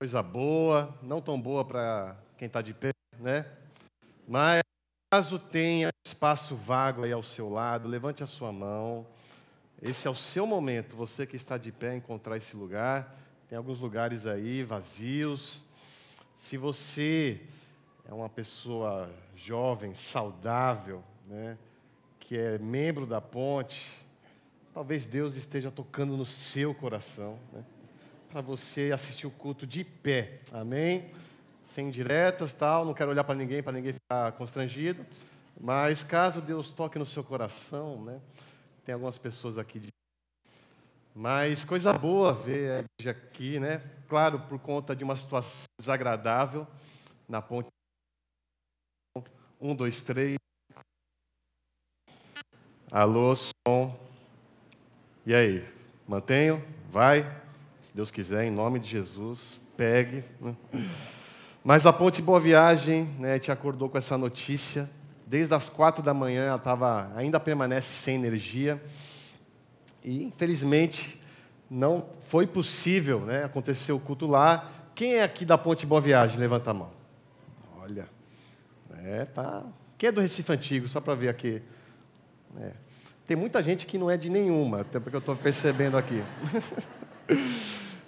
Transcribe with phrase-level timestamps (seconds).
[0.00, 3.44] Coisa boa, não tão boa para quem está de pé, né?
[4.28, 4.62] Mas
[5.10, 9.04] caso tenha espaço vago aí ao seu lado, levante a sua mão.
[9.82, 13.12] Esse é o seu momento, você que está de pé, encontrar esse lugar.
[13.48, 15.64] Tem alguns lugares aí vazios.
[16.36, 17.40] Se você
[18.08, 21.58] é uma pessoa jovem, saudável, né,
[22.20, 24.06] que é membro da ponte,
[24.72, 27.36] talvez Deus esteja tocando no seu coração.
[27.52, 27.64] Né?
[28.30, 30.40] Para você assistir o culto de pé.
[30.52, 31.10] Amém?
[31.64, 35.04] Sem diretas, tal, não quero olhar para ninguém, para ninguém ficar constrangido.
[35.60, 38.20] Mas caso Deus toque no seu coração, né?
[38.84, 39.88] Tem algumas pessoas aqui de
[41.20, 43.82] mas coisa boa ver a igreja aqui, né?
[44.08, 46.64] Claro, por conta de uma situação desagradável
[47.28, 47.66] na ponte.
[49.60, 50.36] Um, dois, três.
[52.92, 53.98] Alô, som.
[55.26, 55.68] E aí?
[56.06, 56.64] Mantenho?
[56.88, 57.24] Vai?
[57.88, 60.22] Se Deus quiser, em nome de Jesus, pegue.
[60.42, 60.54] Né?
[61.64, 64.90] Mas a Ponte Boa Viagem né, te acordou com essa notícia.
[65.26, 68.78] Desde as quatro da manhã ela tava, ainda permanece sem energia.
[70.04, 71.18] E, infelizmente,
[71.70, 74.70] não foi possível né, acontecer o culto lá.
[74.94, 76.38] Quem é aqui da Ponte Boa Viagem?
[76.38, 76.90] Levanta a mão.
[77.80, 78.06] Olha.
[79.02, 79.64] É, tá.
[79.96, 80.86] Quem é do Recife Antigo?
[80.88, 81.62] Só para ver aqui.
[82.60, 82.72] É.
[83.26, 86.22] Tem muita gente que não é de nenhuma, até porque eu estou percebendo aqui.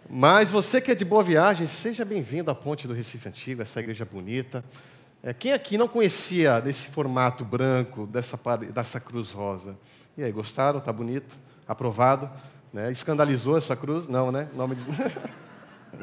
[0.09, 3.79] Mas você que é de boa viagem, seja bem-vindo à Ponte do Recife Antigo, essa
[3.81, 4.65] igreja bonita.
[5.23, 8.39] É, quem aqui não conhecia desse formato branco, dessa,
[8.73, 9.77] dessa cruz rosa?
[10.17, 10.81] E aí, gostaram?
[10.81, 11.37] Tá bonito?
[11.69, 12.31] Aprovado?
[12.73, 12.91] Né?
[12.91, 14.09] Escandalizou essa cruz?
[14.09, 14.49] Não, né?
[14.55, 14.85] Nome de...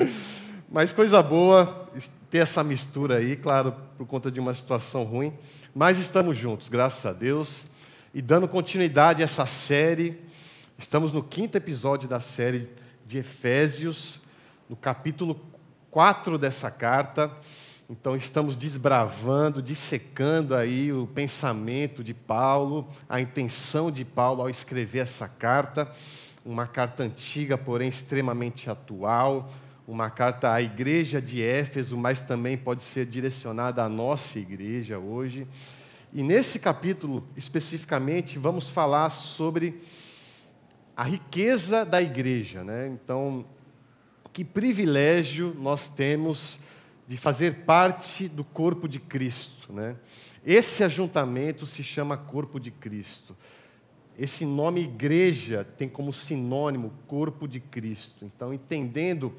[0.69, 1.89] Mas coisa boa
[2.29, 5.33] ter essa mistura aí, claro, por conta de uma situação ruim.
[5.73, 7.67] Mas estamos juntos, graças a Deus.
[8.13, 10.21] E dando continuidade a essa série,
[10.77, 12.69] estamos no quinto episódio da série
[13.07, 14.19] de Efésios,
[14.69, 15.39] no capítulo
[15.89, 17.31] 4 dessa carta.
[17.89, 24.99] Então, estamos desbravando, dissecando aí o pensamento de Paulo, a intenção de Paulo ao escrever
[24.99, 25.89] essa carta,
[26.45, 29.49] uma carta antiga, porém extremamente atual,
[29.87, 35.47] uma carta à igreja de Éfeso, mas também pode ser direcionada à nossa igreja hoje.
[36.11, 39.79] E nesse capítulo, especificamente, vamos falar sobre
[40.97, 42.63] a riqueza da igreja.
[42.63, 42.87] Né?
[42.87, 43.45] Então,
[44.33, 46.59] que privilégio nós temos
[47.07, 49.71] de fazer parte do corpo de Cristo.
[49.71, 49.95] Né?
[50.43, 53.37] Esse ajuntamento se chama corpo de Cristo.
[54.17, 58.25] Esse nome igreja tem como sinônimo corpo de Cristo.
[58.25, 59.35] Então, entendendo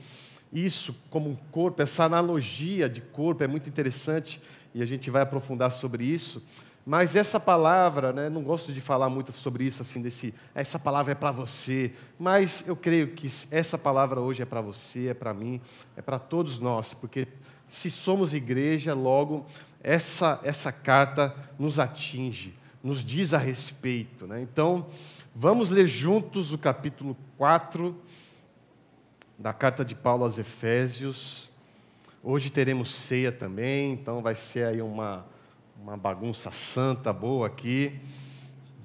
[0.52, 4.41] isso como um corpo, essa analogia de corpo é muito interessante
[4.72, 6.41] e a gente vai aprofundar sobre isso.
[6.88, 11.12] Mas essa palavra, né, não gosto de falar muito sobre isso, assim, desse, essa palavra
[11.12, 15.34] é para você, mas eu creio que essa palavra hoje é para você, é para
[15.34, 15.60] mim,
[15.94, 17.28] é para todos nós, porque
[17.69, 19.44] se somos igreja, logo
[19.82, 24.27] essa, essa carta nos atinge, nos diz a respeito.
[24.27, 24.41] Né?
[24.41, 24.87] Então,
[25.34, 27.94] vamos ler juntos o capítulo 4
[29.38, 31.50] da carta de Paulo aos Efésios.
[32.22, 35.27] Hoje teremos ceia também, então vai ser aí uma
[35.81, 37.99] uma bagunça santa boa aqui.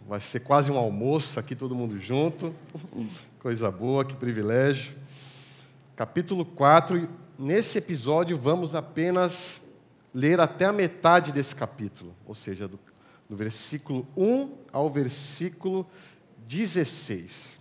[0.08, 2.54] Vai ser quase um almoço aqui, todo mundo junto.
[3.40, 4.96] Coisa boa, que privilégio.
[5.96, 7.10] Capítulo 4.
[7.38, 9.62] Nesse episódio, vamos apenas
[10.14, 12.80] ler até a metade desse capítulo, ou seja, do,
[13.28, 15.88] do versículo 1 ao versículo
[16.48, 17.60] 16.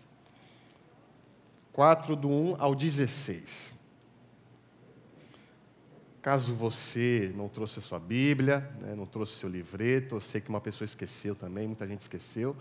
[1.73, 3.75] 4 do 1 ao 16.
[6.23, 10.49] Caso você não trouxe a sua Bíblia, né, não trouxe seu livreto, eu sei que
[10.49, 12.57] uma pessoa esqueceu também, muita gente esqueceu,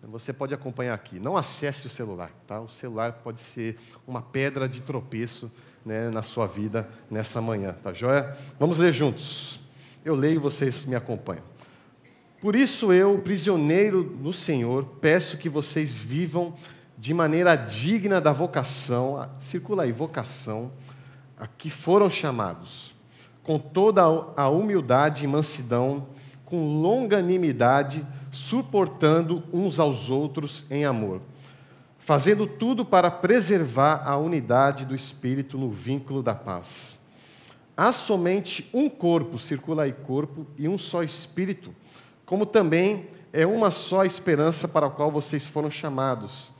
[0.00, 1.18] você pode acompanhar aqui.
[1.18, 2.60] Não acesse o celular, tá?
[2.60, 3.76] O celular pode ser
[4.06, 5.50] uma pedra de tropeço
[5.84, 8.36] né, na sua vida nessa manhã, tá joia?
[8.60, 9.58] Vamos ler juntos.
[10.04, 11.42] Eu leio e vocês me acompanham.
[12.40, 16.54] Por isso eu, prisioneiro no Senhor, peço que vocês vivam
[16.96, 20.70] de maneira digna da vocação, circula aí, vocação,
[21.36, 22.99] a que foram chamados
[23.42, 26.06] com toda a humildade e mansidão,
[26.44, 31.20] com longanimidade, suportando uns aos outros em amor,
[31.98, 36.98] fazendo tudo para preservar a unidade do Espírito no vínculo da paz.
[37.76, 41.74] Há somente um corpo, circula aí corpo, e um só Espírito,
[42.26, 46.50] como também é uma só esperança para a qual vocês foram chamados.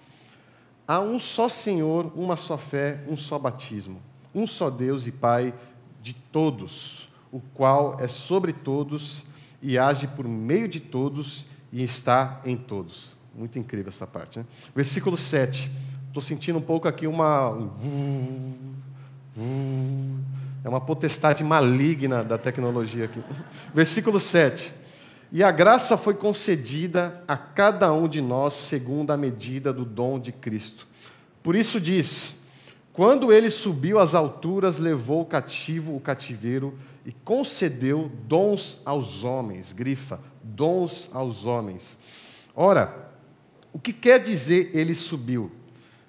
[0.87, 4.01] Há um só Senhor, uma só fé, um só batismo,
[4.35, 5.53] um só Deus e Pai
[6.03, 9.25] de todos, o qual é sobre todos
[9.63, 13.15] e age por meio de todos e está em todos.
[13.35, 14.39] Muito incrível essa parte.
[14.39, 14.47] Né?
[14.75, 15.71] Versículo 7.
[16.09, 17.51] Estou sentindo um pouco aqui uma.
[17.51, 18.75] Um...
[20.65, 23.23] uma potestade maligna da tecnologia aqui.
[23.73, 24.75] Versículo 7.
[25.33, 30.19] E a graça foi concedida a cada um de nós segundo a medida do dom
[30.19, 30.89] de Cristo.
[31.43, 32.40] Por isso diz:
[32.93, 36.77] quando ele subiu às alturas, levou o cativo o cativeiro
[37.07, 39.73] e concedeu dons aos homens.
[39.73, 41.97] Grifa, dons aos homens.
[42.55, 43.11] Ora,
[43.73, 45.51] o que quer dizer ele subiu?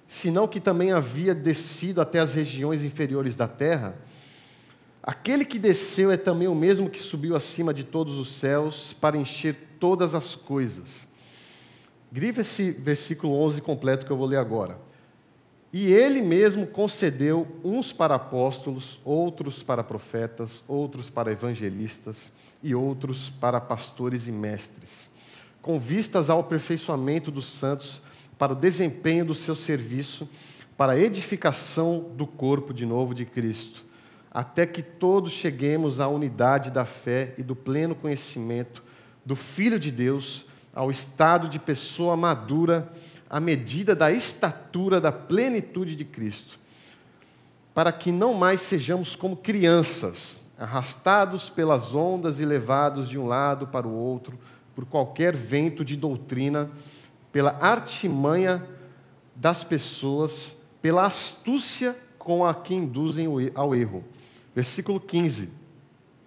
[0.08, 3.96] Senão que também havia descido até as regiões inferiores da terra.
[5.02, 9.16] Aquele que desceu é também o mesmo que subiu acima de todos os céus para
[9.16, 11.08] encher todas as coisas.
[12.10, 14.78] Grifa esse versículo 11 completo que eu vou ler agora.
[15.72, 22.30] E ele mesmo concedeu uns para apóstolos, outros para profetas, outros para evangelistas
[22.62, 25.10] e outros para pastores e mestres,
[25.62, 28.02] com vistas ao aperfeiçoamento dos santos,
[28.38, 30.28] para o desempenho do seu serviço,
[30.76, 33.84] para a edificação do corpo de novo de Cristo,
[34.30, 38.82] até que todos cheguemos à unidade da fé e do pleno conhecimento
[39.24, 42.90] do Filho de Deus, ao estado de pessoa madura
[43.32, 46.58] à medida da estatura da plenitude de Cristo,
[47.72, 53.66] para que não mais sejamos como crianças, arrastados pelas ondas e levados de um lado
[53.66, 54.38] para o outro
[54.74, 56.70] por qualquer vento de doutrina,
[57.32, 58.62] pela artimanha
[59.34, 64.04] das pessoas, pela astúcia com a que induzem ao erro.
[64.54, 65.48] Versículo 15.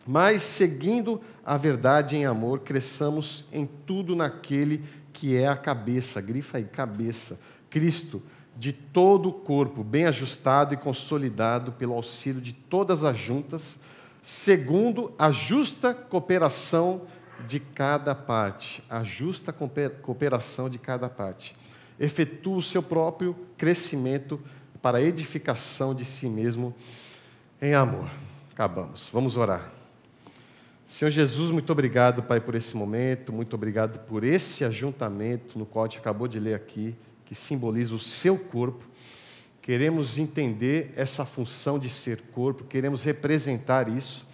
[0.08, 4.84] Mas, seguindo a verdade em amor, cresçamos em tudo naquele
[5.16, 7.40] que é a cabeça, grifa aí, cabeça,
[7.70, 8.22] Cristo,
[8.58, 13.80] de todo o corpo, bem ajustado e consolidado pelo auxílio de todas as juntas,
[14.22, 17.04] segundo a justa cooperação
[17.48, 21.56] de cada parte, a justa cooperação de cada parte.
[21.98, 24.38] Efetua o seu próprio crescimento
[24.82, 26.76] para a edificação de si mesmo
[27.62, 28.12] em amor.
[28.52, 29.10] Acabamos.
[29.14, 29.75] Vamos orar.
[30.86, 35.86] Senhor Jesus, muito obrigado, Pai, por esse momento, muito obrigado por esse ajuntamento no qual
[35.86, 36.96] a gente acabou de ler aqui,
[37.26, 38.86] que simboliza o seu corpo.
[39.64, 44.28] Queremos entender essa função de ser corpo, queremos representar isso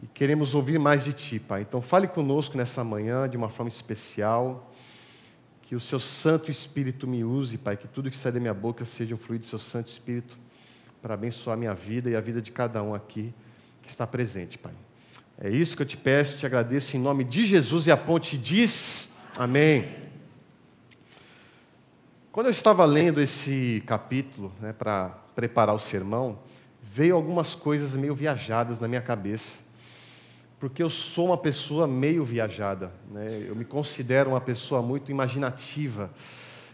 [0.00, 1.62] e queremos ouvir mais de Ti, Pai.
[1.62, 4.72] Então, fale conosco nessa manhã de uma forma especial,
[5.62, 8.84] que o Seu Santo Espírito me use, Pai, que tudo que sai da minha boca
[8.84, 10.38] seja um fluido do Seu Santo Espírito
[11.02, 13.34] para abençoar a minha vida e a vida de cada um aqui
[13.82, 14.72] que está presente, Pai.
[15.44, 18.38] É isso que eu te peço, te agradeço em nome de Jesus e a ponte
[18.38, 19.88] diz amém.
[22.30, 26.38] Quando eu estava lendo esse capítulo, né, para preparar o sermão,
[26.80, 29.58] veio algumas coisas meio viajadas na minha cabeça,
[30.60, 33.44] porque eu sou uma pessoa meio viajada, né?
[33.44, 36.08] eu me considero uma pessoa muito imaginativa,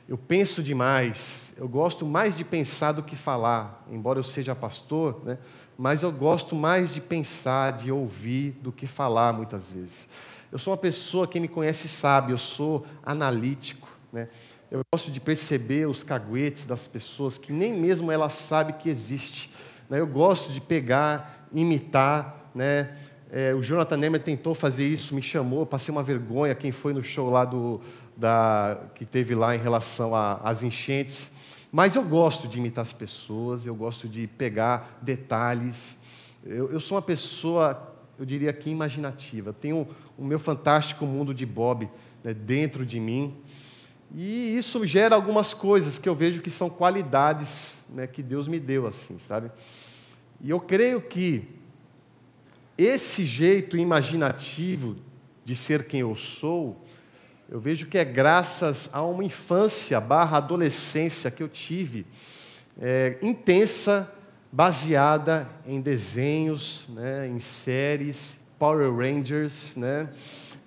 [0.06, 5.22] eu penso demais, eu gosto mais de pensar do que falar, embora eu seja pastor,
[5.24, 5.38] né?
[5.78, 10.08] Mas eu gosto mais de pensar, de ouvir, do que falar muitas vezes.
[10.50, 13.88] Eu sou uma pessoa, quem me conhece sabe, eu sou analítico.
[14.12, 14.28] Né?
[14.72, 19.52] Eu gosto de perceber os caguetes das pessoas que nem mesmo ela sabe que existe.
[19.88, 20.00] Né?
[20.00, 22.50] Eu gosto de pegar, imitar.
[22.52, 22.92] Né?
[23.30, 26.56] É, o Jonathan Nehmer tentou fazer isso, me chamou, passei uma vergonha.
[26.56, 27.80] Quem foi no show lá do,
[28.16, 31.38] da, que teve lá em relação às enchentes.
[31.70, 35.98] Mas eu gosto de imitar as pessoas, eu gosto de pegar detalhes.
[36.44, 39.52] Eu, eu sou uma pessoa, eu diria que imaginativa.
[39.52, 41.88] Tenho o meu fantástico mundo de Bob
[42.25, 43.37] né, dentro de mim.
[44.14, 48.58] E isso gera algumas coisas que eu vejo que são qualidades né, que Deus me
[48.58, 49.50] deu, assim, sabe?
[50.40, 51.46] E eu creio que
[52.78, 54.96] esse jeito imaginativo
[55.44, 56.80] de ser quem eu sou
[57.50, 62.07] eu vejo que é graças a uma infância barra adolescência que eu tive,
[62.81, 64.12] é, intensa,
[64.52, 70.11] baseada em desenhos, né, em séries, Power Rangers, né?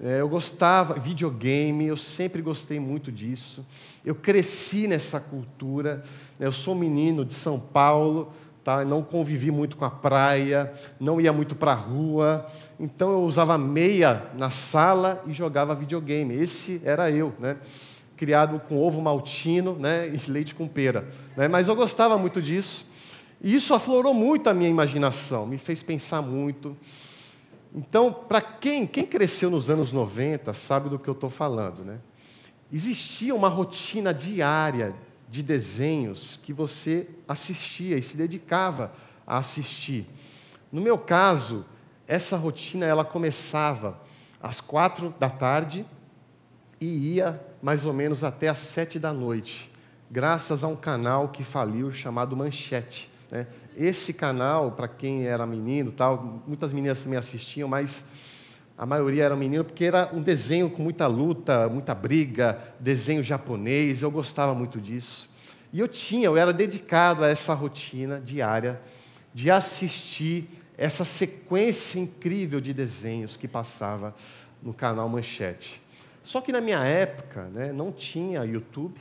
[0.04, 3.64] É, eu gostava, videogame, eu sempre gostei muito disso.
[4.04, 5.98] Eu cresci nessa cultura.
[6.40, 6.48] Né?
[6.48, 8.86] Eu sou menino de São Paulo, tá?
[8.86, 12.46] não convivi muito com a praia, não ia muito para a rua,
[12.80, 16.36] então eu usava meia na sala e jogava videogame.
[16.36, 17.58] Esse era eu, né?
[18.15, 20.08] criado com ovo maltino né?
[20.13, 21.08] e leite com pera.
[21.36, 21.48] Né?
[21.48, 22.86] Mas eu gostava muito disso,
[23.41, 26.77] e isso aflorou muito a minha imaginação, me fez pensar muito.
[27.74, 31.84] Então, para quem, quem cresceu nos anos 90 sabe do que eu estou falando.
[31.84, 31.98] Né?
[32.72, 34.94] Existia uma rotina diária
[35.32, 38.92] de desenhos que você assistia e se dedicava
[39.26, 40.06] a assistir.
[40.70, 41.66] No meu caso,
[42.06, 43.98] essa rotina ela começava
[44.44, 45.86] às quatro da tarde
[46.82, 49.72] e ia mais ou menos até às sete da noite,
[50.10, 53.10] graças a um canal que faliu chamado Manchete.
[53.30, 53.48] Né?
[53.78, 58.04] Esse canal, para quem era menino, tal, muitas meninas também assistiam, mas
[58.78, 64.01] a maioria era menino porque era um desenho com muita luta, muita briga, desenho japonês.
[64.01, 65.30] Eu gostava muito disso.
[65.74, 68.82] E eu tinha, eu era dedicado a essa rotina diária
[69.34, 74.16] de assistir essa sequência incrível de desenhos que passava
[74.62, 75.82] no canal Manchete.
[76.24, 79.00] Só que na minha época né, não tinha YouTube,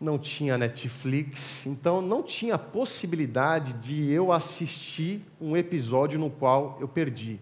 [0.00, 6.88] não tinha Netflix, então não tinha possibilidade de eu assistir um episódio no qual eu
[6.88, 7.38] perdi.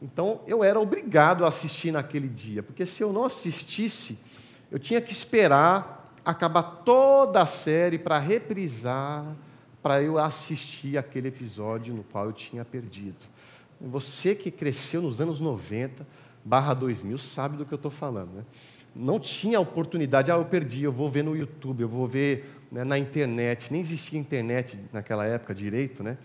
[0.00, 4.18] Então eu era obrigado a assistir naquele dia, porque se eu não assistisse,
[4.70, 9.24] eu tinha que esperar acabar toda a série para reprisar,
[9.82, 13.26] para eu assistir aquele episódio no qual eu tinha perdido.
[13.80, 16.06] Você que cresceu nos anos 90,
[16.42, 18.32] barra 2000, sabe do que eu estou falando.
[18.32, 18.44] Né?
[18.96, 22.82] Não tinha oportunidade, ah, eu perdi, eu vou ver no YouTube, eu vou ver né,
[22.84, 23.70] na internet.
[23.70, 26.02] Nem existia internet naquela época direito.
[26.02, 26.16] Né?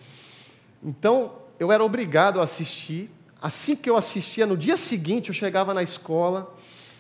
[0.82, 3.10] Então, eu era obrigado a assistir.
[3.42, 6.54] Assim que eu assistia, no dia seguinte eu chegava na escola,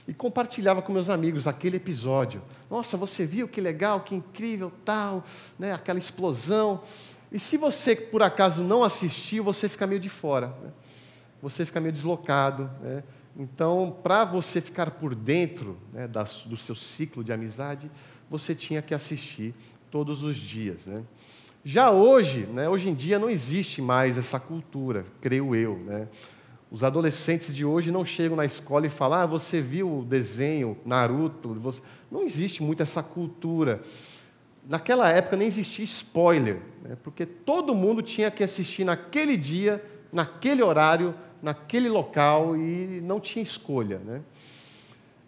[0.09, 2.41] e compartilhava com meus amigos aquele episódio.
[2.67, 5.23] Nossa, você viu que legal, que incrível, tal,
[5.57, 5.71] né?
[5.71, 6.81] aquela explosão.
[7.31, 10.47] E se você, por acaso, não assistiu, você fica meio de fora.
[10.63, 10.71] Né?
[11.43, 12.71] Você fica meio deslocado.
[12.81, 13.03] Né?
[13.37, 17.91] Então, para você ficar por dentro né, do seu ciclo de amizade,
[18.27, 19.53] você tinha que assistir
[19.91, 20.87] todos os dias.
[20.87, 21.03] Né?
[21.63, 25.77] Já hoje, né, hoje em dia, não existe mais essa cultura, creio eu.
[25.77, 26.07] Né?
[26.71, 30.77] Os adolescentes de hoje não chegam na escola e falam: Ah, você viu o desenho
[30.85, 31.53] Naruto?
[31.55, 31.81] Você...
[32.11, 33.81] Não existe muito essa cultura.
[34.67, 36.95] Naquela época nem existia spoiler, né?
[37.03, 43.41] porque todo mundo tinha que assistir naquele dia, naquele horário, naquele local e não tinha
[43.41, 43.99] escolha.
[43.99, 44.21] Né?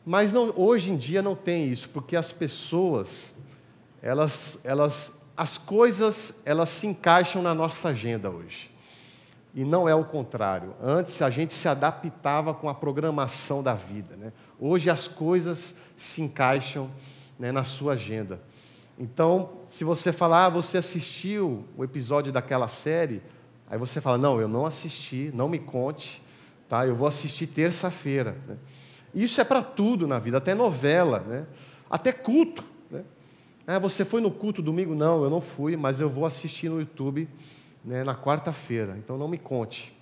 [0.06, 3.34] Mas não, hoje em dia não tem isso, porque as pessoas,
[4.02, 8.72] elas, elas, as coisas, elas se encaixam na nossa agenda hoje.
[9.54, 10.74] E não é o contrário.
[10.82, 14.16] Antes a gente se adaptava com a programação da vida.
[14.16, 14.32] Né?
[14.60, 16.90] Hoje as coisas se encaixam
[17.38, 18.40] né, na sua agenda.
[18.98, 23.22] Então, se você falar, ah, você assistiu o episódio daquela série,
[23.68, 26.22] aí você fala, não, eu não assisti, não me conte,
[26.70, 26.86] tá?
[26.86, 28.38] eu vou assistir terça-feira.
[28.48, 28.58] Né?
[29.14, 31.48] Isso é para tudo na vida, até novela, né?
[31.90, 32.64] até culto.
[32.90, 33.04] Né?
[33.66, 34.96] Ah, você foi no culto domingo?
[34.96, 37.28] Não, eu não fui, mas eu vou assistir no YouTube
[37.84, 38.98] né, na quarta-feira.
[38.98, 39.94] Então não me conte,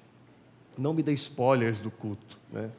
[0.78, 2.38] não me dê spoilers do culto.
[2.52, 2.70] Né?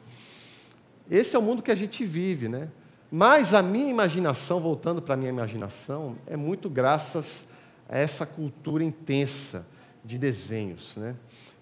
[1.09, 2.69] Esse é o mundo que a gente vive, né?
[3.11, 7.45] Mas a minha imaginação, voltando para a minha imaginação, é muito graças
[7.89, 9.67] a essa cultura intensa
[10.03, 11.15] de desenhos, né?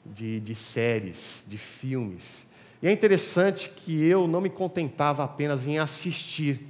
[0.06, 2.46] de, de séries, de filmes.
[2.82, 6.68] E é interessante que eu não me contentava apenas em assistir,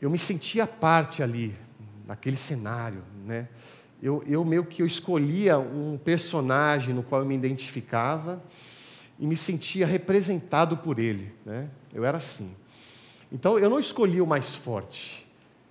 [0.00, 1.54] eu me sentia parte ali,
[2.06, 3.48] naquele cenário, né?
[4.02, 8.42] eu, eu meio que eu escolhia um personagem no qual eu me identificava
[9.18, 11.32] e me sentia representado por ele.
[11.44, 11.70] Né?
[11.92, 12.54] Eu era assim.
[13.32, 15.26] Então eu não escolhia o mais forte,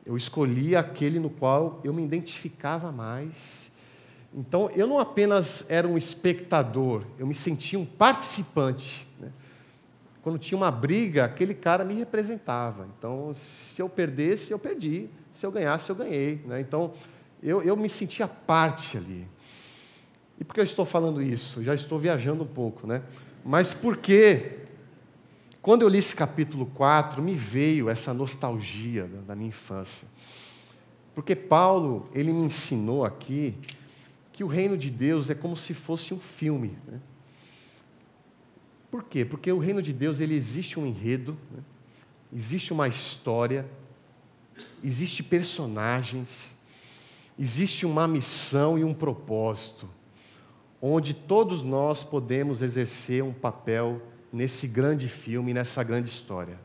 [0.05, 3.71] eu escolhia aquele no qual eu me identificava mais.
[4.33, 9.07] Então eu não apenas era um espectador, eu me sentia um participante.
[9.19, 9.31] Né?
[10.25, 12.87] Quando tinha uma briga, aquele cara me representava.
[12.97, 15.07] Então, se eu perdesse, eu perdi.
[15.31, 16.41] Se eu ganhasse, eu ganhei.
[16.47, 16.59] Né?
[16.61, 16.93] Então,
[17.43, 19.27] eu, eu me sentia parte ali.
[20.39, 21.61] E por que eu estou falando isso?
[21.61, 23.03] Já estou viajando um pouco, né?
[23.45, 24.61] Mas porque,
[25.61, 30.07] quando eu li esse capítulo 4, me veio essa nostalgia da minha infância.
[31.13, 33.55] Porque Paulo, ele me ensinou aqui
[34.31, 36.75] que o reino de Deus é como se fosse um filme.
[36.87, 36.99] Né?
[38.95, 39.25] Por quê?
[39.25, 41.61] Porque o reino de Deus ele existe um enredo, né?
[42.33, 43.69] existe uma história,
[44.81, 46.55] existe personagens,
[47.37, 49.89] existe uma missão e um propósito,
[50.81, 56.57] onde todos nós podemos exercer um papel nesse grande filme, nessa grande história.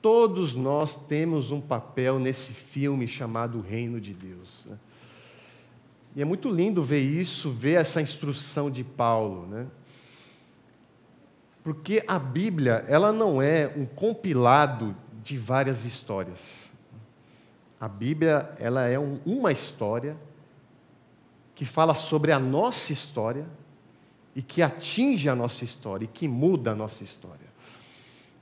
[0.00, 4.64] Todos nós temos um papel nesse filme chamado Reino de Deus.
[4.66, 4.78] Né?
[6.14, 9.66] E é muito lindo ver isso, ver essa instrução de Paulo, né?
[11.66, 16.70] Porque a Bíblia, ela não é um compilado de várias histórias.
[17.80, 20.16] A Bíblia ela é um, uma história
[21.56, 23.44] que fala sobre a nossa história
[24.32, 27.48] e que atinge a nossa história e que muda a nossa história.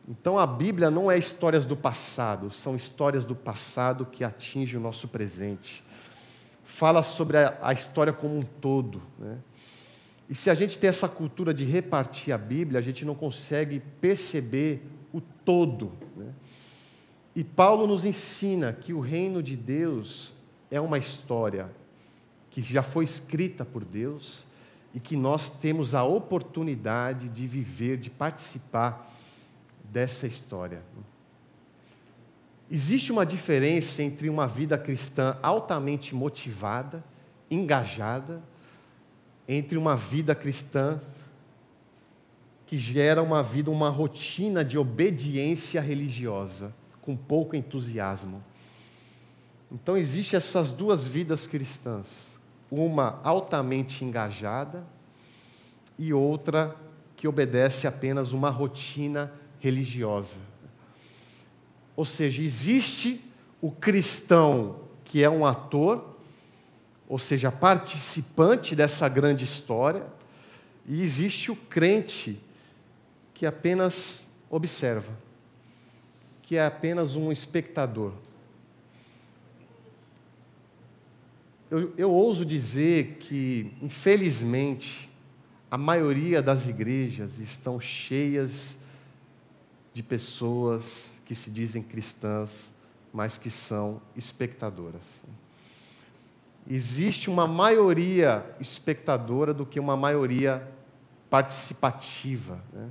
[0.07, 4.83] Então a Bíblia não é histórias do passado, são histórias do passado que atingem o
[4.83, 5.83] nosso presente.
[6.63, 9.01] Fala sobre a, a história como um todo.
[9.19, 9.39] Né?
[10.29, 13.81] E se a gente tem essa cultura de repartir a Bíblia, a gente não consegue
[14.01, 15.93] perceber o todo.
[16.17, 16.33] Né?
[17.37, 20.33] E Paulo nos ensina que o reino de Deus
[20.71, 21.71] é uma história
[22.51, 24.45] que já foi escrita por Deus
[24.95, 29.13] e que nós temos a oportunidade de viver, de participar
[29.85, 30.83] dessa história.
[32.71, 37.05] Existe uma diferença entre uma vida cristã altamente motivada,
[37.51, 38.43] engajada,
[39.49, 41.01] entre uma vida cristã
[42.67, 48.43] que gera uma vida, uma rotina de obediência religiosa, com pouco entusiasmo.
[49.71, 52.37] Então existem essas duas vidas cristãs,
[52.71, 54.85] uma altamente engajada
[55.99, 56.75] e outra
[57.17, 60.39] que obedece apenas uma rotina religiosa.
[61.97, 63.21] Ou seja, existe
[63.61, 66.14] o cristão que é um ator,
[67.09, 70.07] ou seja, participante dessa grande história,
[70.87, 72.39] e existe o crente
[73.33, 75.13] que apenas observa,
[76.43, 78.13] que é apenas um espectador.
[81.71, 85.11] Eu, eu ouso dizer que, infelizmente,
[85.71, 88.77] a maioria das igrejas estão cheias
[89.93, 92.71] de pessoas que se dizem cristãs,
[93.13, 95.23] mas que são espectadoras.
[96.69, 100.67] Existe uma maioria espectadora do que uma maioria
[101.29, 102.59] participativa.
[102.73, 102.89] Né?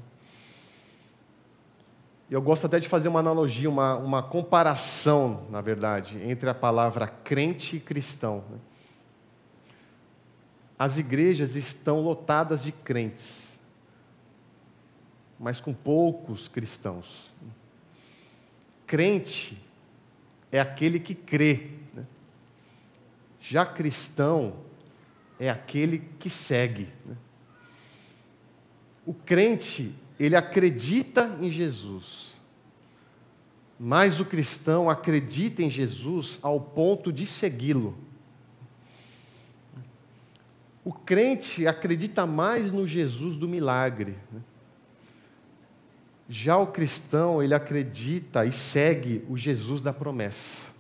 [2.29, 7.07] Eu gosto até de fazer uma analogia, uma, uma comparação, na verdade, entre a palavra
[7.07, 8.43] crente e cristão.
[8.49, 8.57] Né?
[10.77, 13.59] As igrejas estão lotadas de crentes,
[15.39, 17.33] mas com poucos cristãos.
[18.85, 19.57] Crente
[20.51, 21.71] é aquele que crê?
[23.45, 24.55] Já cristão
[25.37, 26.87] é aquele que segue.
[27.05, 27.17] Né?
[29.05, 32.39] O crente ele acredita em Jesus.
[33.77, 37.97] Mas o cristão acredita em Jesus ao ponto de segui-lo.
[40.85, 44.17] O crente acredita mais no Jesus do milagre.
[44.31, 44.39] Né?
[46.29, 50.72] Já o cristão, ele acredita e segue o Jesus da promessa.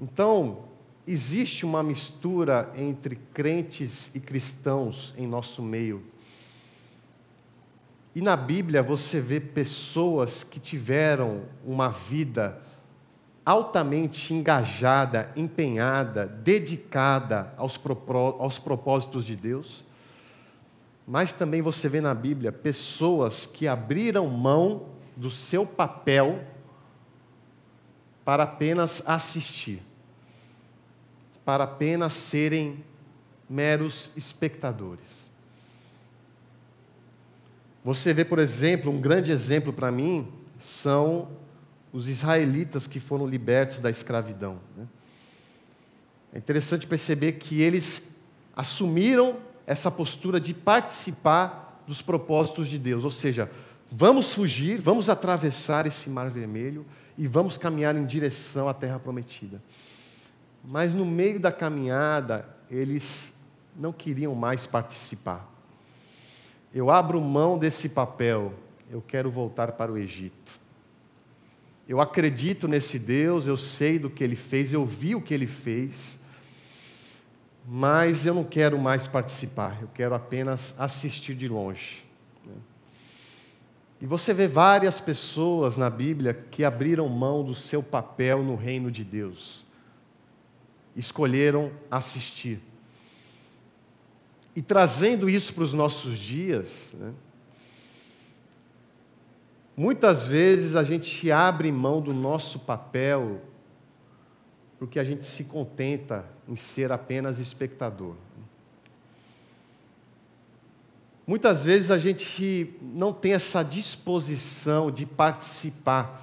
[0.00, 0.64] Então,
[1.06, 6.02] existe uma mistura entre crentes e cristãos em nosso meio.
[8.14, 12.60] E na Bíblia você vê pessoas que tiveram uma vida
[13.44, 19.84] altamente engajada, empenhada, dedicada aos, propósitos de Deus.
[21.06, 26.42] Mas também você vê na Bíblia pessoas que abriram mão do seu papel
[28.24, 29.82] para apenas assistir,
[31.44, 32.82] para apenas serem
[33.48, 35.30] meros espectadores.
[37.84, 41.28] Você vê, por exemplo, um grande exemplo para mim são
[41.92, 44.58] os israelitas que foram libertos da escravidão.
[44.76, 44.86] Né?
[46.32, 48.16] É interessante perceber que eles
[48.56, 53.50] assumiram essa postura de participar dos propósitos de Deus, ou seja,
[53.92, 59.62] vamos fugir, vamos atravessar esse mar vermelho e vamos caminhar em direção à terra prometida.
[60.64, 63.34] Mas no meio da caminhada, eles
[63.76, 65.54] não queriam mais participar
[66.74, 68.52] eu abro mão desse papel,
[68.90, 70.60] eu quero voltar para o Egito.
[71.86, 75.46] Eu acredito nesse Deus, eu sei do que ele fez, eu vi o que ele
[75.46, 76.18] fez,
[77.64, 82.03] mas eu não quero mais participar, eu quero apenas assistir de longe.
[84.04, 88.90] E você vê várias pessoas na Bíblia que abriram mão do seu papel no reino
[88.90, 89.64] de Deus,
[90.94, 92.60] escolheram assistir.
[94.54, 97.14] E trazendo isso para os nossos dias, né?
[99.74, 103.40] muitas vezes a gente abre mão do nosso papel
[104.78, 108.16] porque a gente se contenta em ser apenas espectador.
[111.26, 116.22] Muitas vezes a gente não tem essa disposição de participar.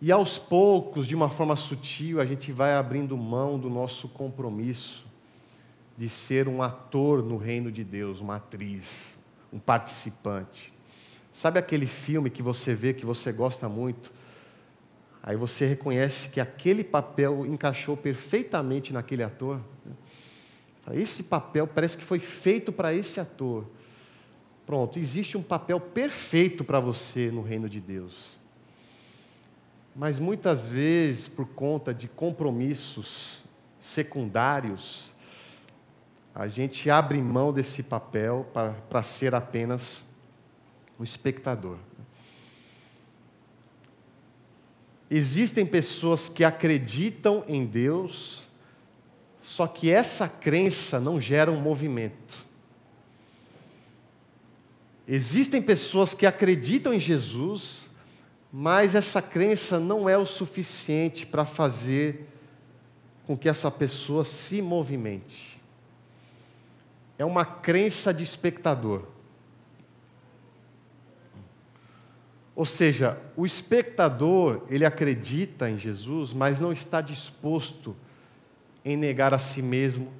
[0.00, 5.02] E aos poucos, de uma forma sutil, a gente vai abrindo mão do nosso compromisso
[5.96, 9.16] de ser um ator no reino de Deus, uma atriz,
[9.50, 10.74] um participante.
[11.32, 14.12] Sabe aquele filme que você vê que você gosta muito?
[15.22, 19.58] Aí você reconhece que aquele papel encaixou perfeitamente naquele ator.
[20.92, 23.66] Esse papel parece que foi feito para esse ator.
[24.66, 28.38] Pronto, existe um papel perfeito para você no reino de Deus.
[29.94, 33.44] Mas muitas vezes, por conta de compromissos
[33.78, 35.12] secundários,
[36.34, 40.04] a gente abre mão desse papel para, ser apenas
[40.98, 41.78] um espectador.
[45.08, 48.43] Existem pessoas que acreditam em Deus,
[49.44, 52.46] só que essa crença não gera um movimento.
[55.06, 57.90] Existem pessoas que acreditam em Jesus,
[58.50, 62.26] mas essa crença não é o suficiente para fazer
[63.26, 65.60] com que essa pessoa se movimente.
[67.18, 69.02] É uma crença de espectador.
[72.56, 77.94] Ou seja, o espectador, ele acredita em Jesus, mas não está disposto
[78.84, 80.12] em negar a si mesmo,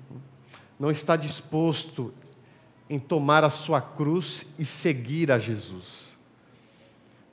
[0.78, 2.12] não está disposto
[2.88, 6.14] em tomar a sua cruz e seguir a Jesus.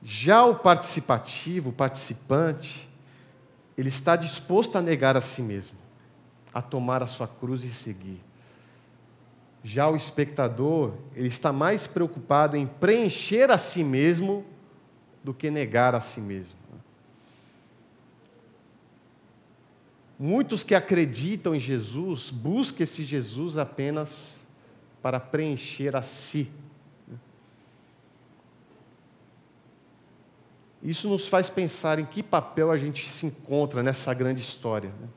[0.04, 2.90] Já o participativo, o participante,
[3.78, 5.78] ele está disposto a negar a si mesmo,
[6.54, 8.20] a tomar a sua cruz e seguir.
[9.64, 14.44] Já o espectador, ele está mais preocupado em preencher a si mesmo
[15.24, 16.61] do que negar a si mesmo.
[20.24, 24.40] Muitos que acreditam em Jesus buscam esse Jesus apenas
[25.02, 26.48] para preencher a si.
[30.84, 34.92] Isso nos faz pensar em que papel a gente se encontra nessa grande história.
[35.02, 35.08] Né?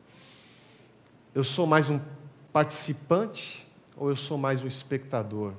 [1.34, 2.00] Eu sou mais um
[2.50, 5.52] participante ou eu sou mais um espectador?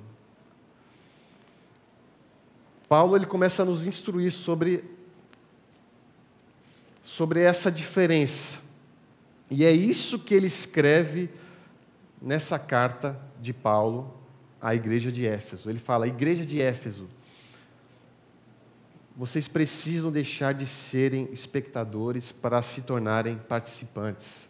[2.90, 4.84] Paulo ele começa a nos instruir sobre,
[7.04, 8.65] sobre essa diferença.
[9.50, 11.30] E é isso que ele escreve
[12.22, 14.14] nessa carta de Paulo
[14.62, 15.70] à igreja de Éfeso.
[15.70, 17.08] Ele fala: Igreja de Éfeso,
[19.16, 24.50] vocês precisam deixar de serem espectadores para se tornarem participantes.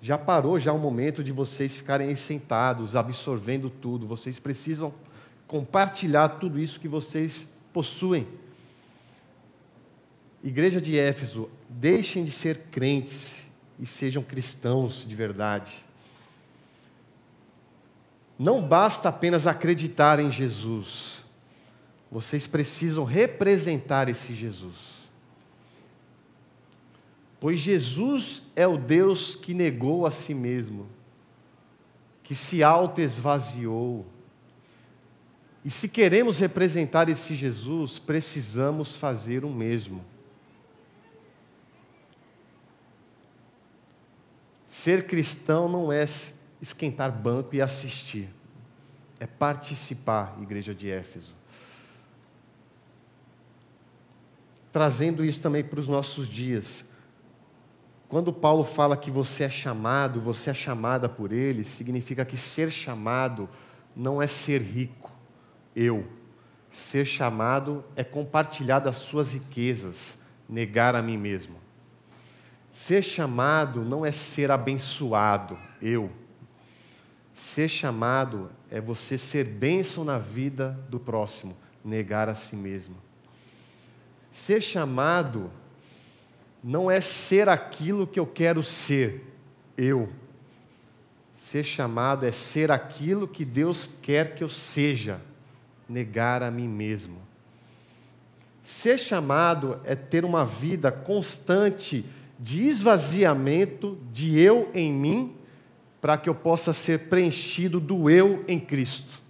[0.00, 4.06] Já parou já o momento de vocês ficarem sentados, absorvendo tudo.
[4.06, 4.92] Vocês precisam
[5.46, 8.26] compartilhar tudo isso que vocês possuem.
[10.42, 13.46] Igreja de Éfeso, deixem de ser crentes
[13.78, 15.72] e sejam cristãos de verdade.
[18.38, 21.22] Não basta apenas acreditar em Jesus
[22.12, 25.00] vocês precisam representar esse Jesus.
[27.40, 30.86] Pois Jesus é o Deus que negou a si mesmo,
[32.22, 34.04] que se auto-esvaziou.
[35.64, 40.04] E se queremos representar esse Jesus, precisamos fazer o mesmo.
[44.72, 46.06] Ser cristão não é
[46.60, 48.28] esquentar banco e assistir,
[49.20, 51.34] é participar, igreja de Éfeso.
[54.72, 56.84] trazendo isso também para os nossos dias.
[58.08, 62.70] Quando Paulo fala que você é chamado, você é chamada por ele, significa que ser
[62.72, 63.48] chamado
[63.94, 65.12] não é ser rico,
[65.76, 66.06] eu.
[66.70, 71.61] Ser chamado é compartilhar das suas riquezas, negar a mim mesmo.
[72.72, 76.10] Ser chamado não é ser abençoado, eu.
[77.34, 81.54] Ser chamado é você ser bênção na vida do próximo,
[81.84, 82.96] negar a si mesmo.
[84.30, 85.50] Ser chamado
[86.64, 89.22] não é ser aquilo que eu quero ser,
[89.76, 90.10] eu.
[91.34, 95.20] Ser chamado é ser aquilo que Deus quer que eu seja,
[95.86, 97.20] negar a mim mesmo.
[98.62, 102.06] Ser chamado é ter uma vida constante
[102.42, 105.36] de esvaziamento de eu em mim,
[106.00, 109.22] para que eu possa ser preenchido do eu em Cristo.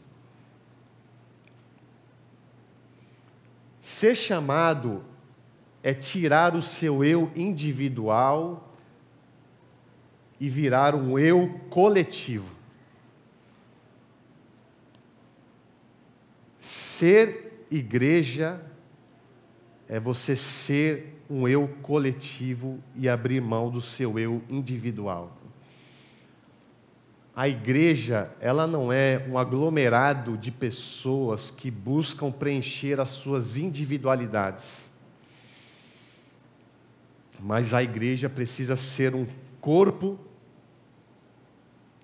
[3.83, 5.05] Ser chamado
[5.83, 8.73] é tirar o seu eu individual
[10.41, 12.49] e virar um eu coletivo.
[16.59, 18.59] Ser igreja
[19.87, 25.37] é você ser um eu coletivo e abrir mão do seu eu individual.
[27.35, 34.91] A igreja, ela não é um aglomerado de pessoas que buscam preencher as suas individualidades.
[37.41, 39.27] Mas a igreja precisa ser um
[39.61, 40.19] corpo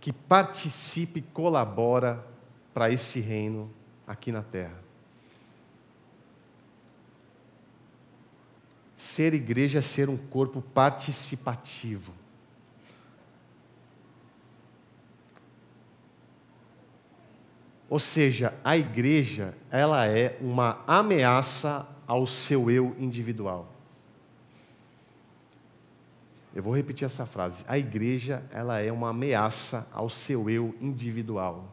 [0.00, 2.24] que participe e colabora
[2.72, 3.70] para esse reino
[4.06, 4.87] aqui na terra.
[8.98, 12.12] Ser igreja é ser um corpo participativo.
[17.88, 23.72] Ou seja, a igreja, ela é uma ameaça ao seu eu individual.
[26.52, 27.64] Eu vou repetir essa frase.
[27.68, 31.72] A igreja, ela é uma ameaça ao seu eu individual.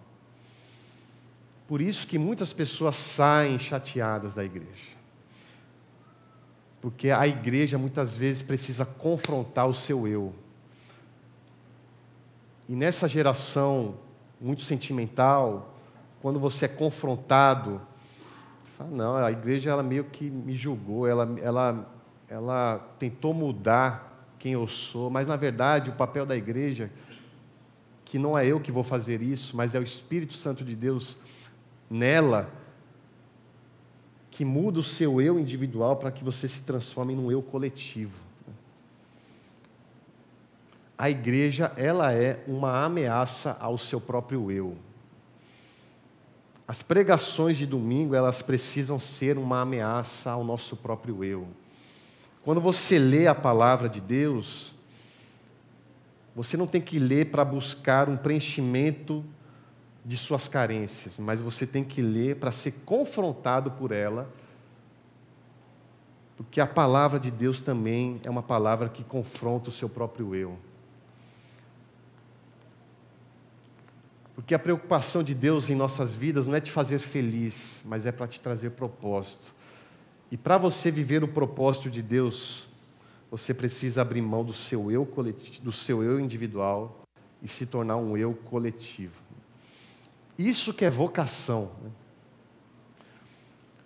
[1.68, 4.94] Por isso que muitas pessoas saem chateadas da igreja.
[6.86, 10.32] Porque a igreja muitas vezes precisa confrontar o seu eu.
[12.70, 13.96] E nessa geração
[14.40, 15.74] muito sentimental,
[16.22, 17.82] quando você é confrontado,
[18.78, 21.92] fala, não, a igreja ela meio que me julgou, ela, ela,
[22.30, 26.92] ela tentou mudar quem eu sou, mas na verdade o papel da igreja,
[28.06, 31.18] que não é eu que vou fazer isso, mas é o Espírito Santo de Deus
[31.90, 32.48] nela,
[34.36, 38.20] que muda o seu eu individual para que você se transforme num eu coletivo.
[40.98, 44.76] A igreja, ela é uma ameaça ao seu próprio eu.
[46.68, 51.48] As pregações de domingo, elas precisam ser uma ameaça ao nosso próprio eu.
[52.44, 54.74] Quando você lê a palavra de Deus,
[56.36, 59.24] você não tem que ler para buscar um preenchimento
[60.06, 64.32] de suas carências, mas você tem que ler para ser confrontado por ela,
[66.38, 70.60] porque a palavra de Deus também é uma palavra que confronta o seu próprio eu.
[74.36, 78.12] Porque a preocupação de Deus em nossas vidas não é te fazer feliz, mas é
[78.12, 79.56] para te trazer propósito.
[80.30, 82.68] E para você viver o propósito de Deus,
[83.32, 87.08] você precisa abrir mão do seu eu coletivo, do seu eu individual
[87.42, 89.26] e se tornar um eu coletivo.
[90.38, 91.72] Isso que é vocação.
[91.82, 91.90] Né?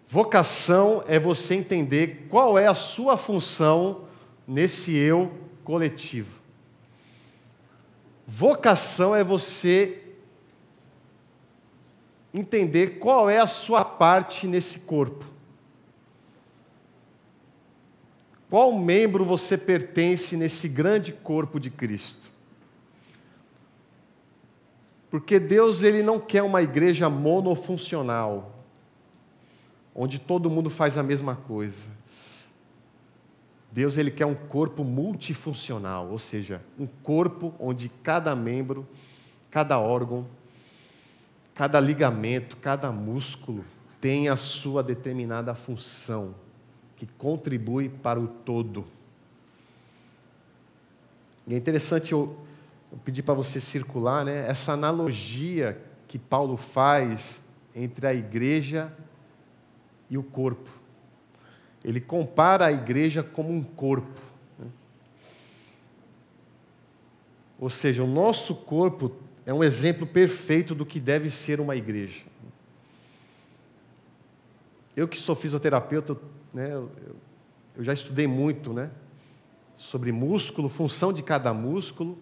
[0.07, 4.05] Vocação é você entender qual é a sua função
[4.47, 5.31] nesse eu
[5.63, 6.39] coletivo.
[8.25, 10.03] Vocação é você
[12.33, 15.25] entender qual é a sua parte nesse corpo.
[18.49, 22.28] Qual membro você pertence nesse grande corpo de Cristo?
[25.09, 28.63] Porque Deus ele não quer uma igreja monofuncional,
[29.95, 31.87] onde todo mundo faz a mesma coisa.
[33.71, 38.87] Deus ele quer um corpo multifuncional, ou seja, um corpo onde cada membro,
[39.49, 40.25] cada órgão,
[41.53, 43.65] cada ligamento, cada músculo
[43.99, 46.33] tem a sua determinada função,
[46.95, 48.85] que contribui para o todo.
[51.47, 52.37] E é interessante eu
[52.91, 54.47] eu pedi para você circular, né?
[54.49, 58.91] Essa analogia que Paulo faz entre a igreja
[60.09, 60.69] e o corpo.
[61.83, 64.19] Ele compara a igreja como um corpo.
[64.57, 64.67] Né?
[67.59, 72.23] Ou seja, o nosso corpo é um exemplo perfeito do que deve ser uma igreja.
[74.95, 76.17] Eu que sou fisioterapeuta,
[76.53, 76.91] né, eu,
[77.77, 78.91] eu já estudei muito né,
[79.75, 82.17] sobre músculo, função de cada músculo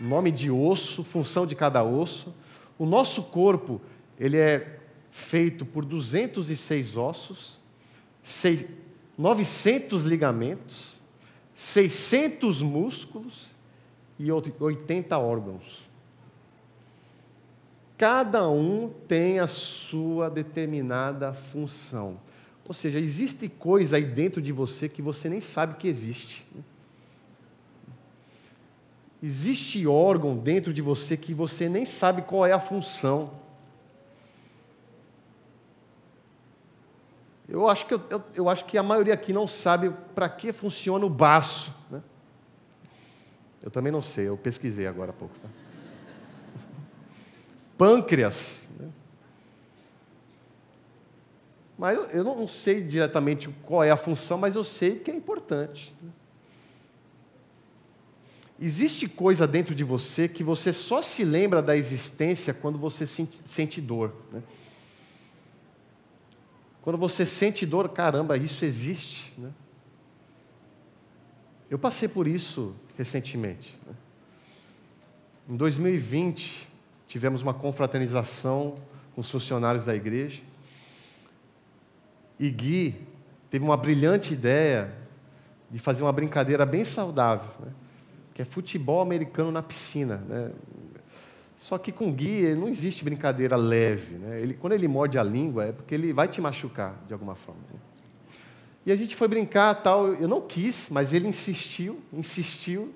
[0.00, 2.34] nome de osso, função de cada osso.
[2.78, 3.80] O nosso corpo,
[4.18, 4.80] ele é
[5.10, 7.60] feito por 206 ossos,
[9.16, 10.98] 900 ligamentos,
[11.54, 13.46] 600 músculos
[14.18, 15.84] e 80 órgãos.
[17.96, 22.18] Cada um tem a sua determinada função.
[22.66, 26.44] Ou seja, existe coisa aí dentro de você que você nem sabe que existe.
[29.24, 33.32] Existe órgão dentro de você que você nem sabe qual é a função.
[37.48, 41.06] Eu acho que, eu, eu, acho que a maioria aqui não sabe para que funciona
[41.06, 41.74] o baço.
[41.90, 42.02] Né?
[43.62, 45.34] Eu também não sei, eu pesquisei agora há pouco.
[45.38, 45.48] Tá?
[47.78, 48.68] Pâncreas.
[48.78, 48.90] Né?
[51.78, 55.16] Mas eu, eu não sei diretamente qual é a função, mas eu sei que é
[55.16, 55.94] importante.
[56.02, 56.10] Né?
[58.60, 63.80] Existe coisa dentro de você que você só se lembra da existência quando você sente
[63.80, 64.14] dor.
[64.32, 64.42] Né?
[66.80, 69.32] Quando você sente dor, caramba, isso existe.
[69.36, 69.50] Né?
[71.68, 73.76] Eu passei por isso recentemente.
[73.84, 73.94] Né?
[75.50, 76.68] Em 2020,
[77.08, 78.76] tivemos uma confraternização
[79.14, 80.40] com os funcionários da igreja.
[82.38, 82.94] E Gui
[83.50, 84.94] teve uma brilhante ideia
[85.70, 87.50] de fazer uma brincadeira bem saudável.
[87.58, 87.72] Né?
[88.34, 90.16] Que é futebol americano na piscina.
[90.28, 90.50] Né?
[91.56, 94.16] Só que com Gui não existe brincadeira leve.
[94.16, 94.42] Né?
[94.42, 97.60] Ele, quando ele morde a língua, é porque ele vai te machucar de alguma forma.
[97.72, 97.78] Né?
[98.84, 100.12] E a gente foi brincar tal.
[100.14, 102.92] Eu não quis, mas ele insistiu, insistiu.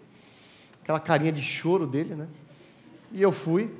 [0.82, 2.26] Aquela carinha de choro dele, né?
[3.12, 3.70] E eu fui.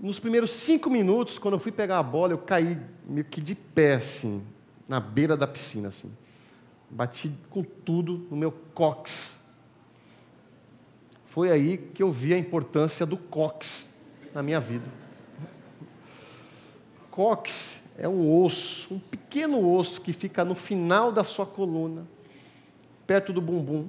[0.00, 3.54] Nos primeiros cinco minutos, quando eu fui pegar a bola, eu caí meio que de
[3.56, 4.42] pé, assim,
[4.88, 6.10] na beira da piscina, assim.
[6.88, 9.37] Bati com tudo no meu cox
[11.38, 13.94] foi aí que eu vi a importância do COX
[14.34, 14.90] na minha vida.
[17.12, 22.04] COX é um osso, um pequeno osso que fica no final da sua coluna,
[23.06, 23.88] perto do bumbum.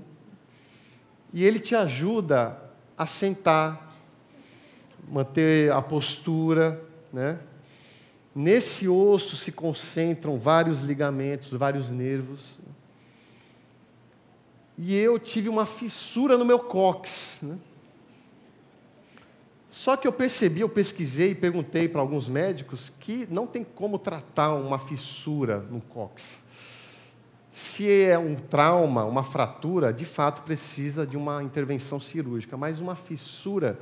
[1.33, 2.55] E ele te ajuda
[2.95, 3.97] a sentar,
[5.09, 6.79] manter a postura,
[7.12, 7.39] né?
[8.35, 12.59] Nesse osso se concentram vários ligamentos, vários nervos.
[14.81, 17.39] E eu tive uma fissura no meu cóccix.
[17.41, 17.57] Né?
[19.69, 23.99] Só que eu percebi, eu pesquisei e perguntei para alguns médicos que não tem como
[23.99, 26.41] tratar uma fissura no cóccix.
[27.51, 32.95] Se é um trauma, uma fratura, de fato precisa de uma intervenção cirúrgica, mas uma
[32.95, 33.77] fissura,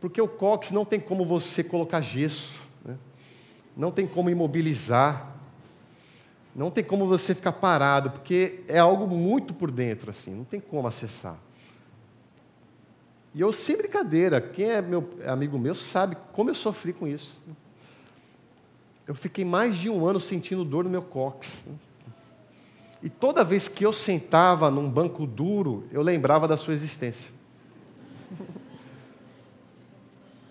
[0.00, 2.52] porque o cóccix não tem como você colocar gesso,
[2.84, 2.98] né?
[3.74, 5.33] não tem como imobilizar,
[6.54, 10.60] não tem como você ficar parado, porque é algo muito por dentro, assim, não tem
[10.60, 11.36] como acessar.
[13.34, 17.40] E eu, sem brincadeira, quem é meu amigo meu sabe como eu sofri com isso.
[19.06, 21.64] Eu fiquei mais de um ano sentindo dor no meu cóccix.
[23.02, 27.30] E toda vez que eu sentava num banco duro, eu lembrava da sua existência.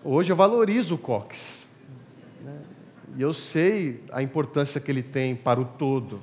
[0.04, 1.63] Hoje eu valorizo o cóccix.
[3.16, 6.20] E eu sei a importância que ele tem para o todo.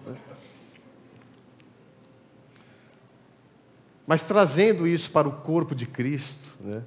[4.06, 6.84] Mas trazendo isso para o corpo de Cristo, né?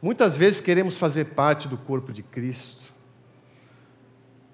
[0.00, 2.94] muitas vezes queremos fazer parte do corpo de Cristo,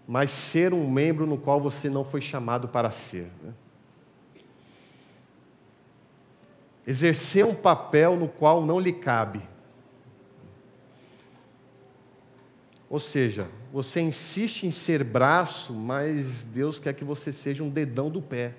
[0.09, 3.31] mas ser um membro no qual você não foi chamado para ser.
[3.43, 3.53] Né?
[6.87, 9.52] Exercer um papel no qual não lhe cabe.
[12.92, 18.11] Ou seja, você insiste em ser braço, mas Deus quer que você seja um dedão
[18.11, 18.52] do pé.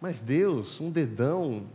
[0.00, 1.66] Mas Deus, um dedão,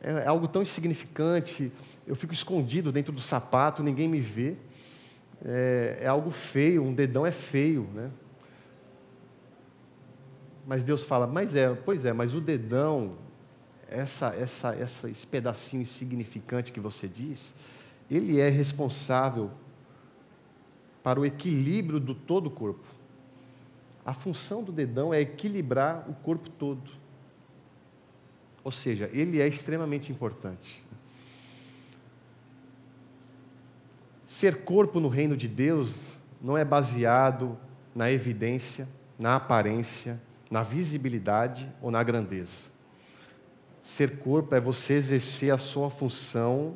[0.00, 1.70] é algo tão insignificante.
[2.06, 4.56] Eu fico escondido dentro do sapato, ninguém me vê.
[5.44, 8.10] É, é algo feio, um dedão é feio, né?
[10.66, 13.18] Mas Deus fala, mas é, pois é, mas o dedão,
[13.90, 17.52] essa, essa, essa, esse pedacinho insignificante que você diz,
[18.10, 19.50] ele é responsável
[21.02, 22.84] para o equilíbrio do todo o corpo.
[24.04, 26.90] A função do dedão é equilibrar o corpo todo.
[28.62, 30.82] Ou seja, ele é extremamente importante.
[34.26, 35.94] Ser corpo no reino de Deus
[36.40, 37.58] não é baseado
[37.94, 38.88] na evidência,
[39.18, 42.72] na aparência, na visibilidade ou na grandeza.
[43.82, 46.74] Ser corpo é você exercer a sua função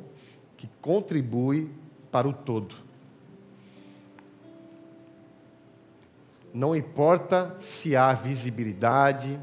[0.59, 1.69] que contribui
[2.11, 2.75] para o todo.
[6.53, 9.39] Não importa se há visibilidade,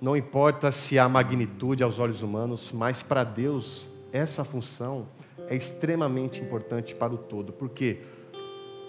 [0.00, 5.06] não importa se há magnitude aos olhos humanos, mas para Deus essa função
[5.48, 8.00] é extremamente importante para o todo, porque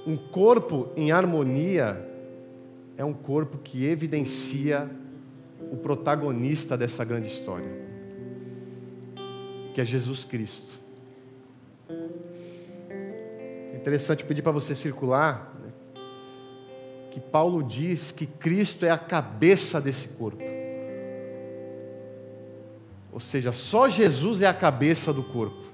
[0.07, 2.09] um corpo em harmonia
[2.95, 4.89] é um corpo que evidencia
[5.73, 7.69] o protagonista dessa grande história,
[9.73, 10.84] que é Jesus Cristo.
[13.85, 15.71] Interessante pedir para você circular né,
[17.11, 20.43] que Paulo diz que Cristo é a cabeça desse corpo.
[23.13, 25.67] Ou seja, só Jesus é a cabeça do corpo.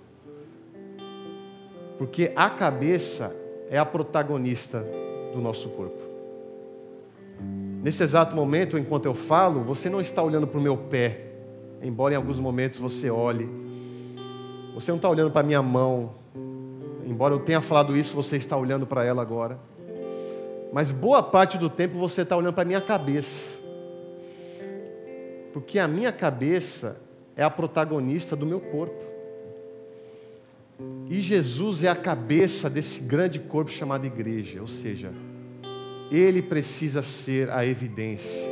[1.98, 3.34] Porque a cabeça
[3.70, 4.86] é a protagonista
[5.34, 6.04] do nosso corpo.
[7.82, 11.28] Nesse exato momento, enquanto eu falo, você não está olhando para o meu pé,
[11.82, 13.50] embora em alguns momentos você olhe.
[14.76, 16.21] Você não está olhando para a minha mão,
[17.12, 19.60] embora eu tenha falado isso, você está olhando para ela agora.
[20.72, 23.60] Mas boa parte do tempo você está olhando para a minha cabeça.
[25.54, 27.02] Porque a minha cabeça
[27.36, 29.12] é a protagonista do meu corpo.
[31.10, 35.12] E Jesus é a cabeça desse grande corpo chamado igreja, ou seja,
[36.10, 38.48] ele precisa ser a evidência.